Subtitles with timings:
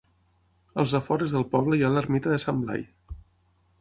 [0.83, 2.87] Als afores del poble hi ha l'Ermita de Sant Blai.